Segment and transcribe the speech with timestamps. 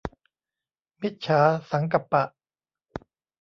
[1.01, 1.41] มิจฉา
[1.71, 2.23] สังกัปปะ